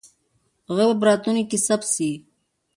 [0.75, 2.11] غږ به په راتلونکي کې ثبت سي.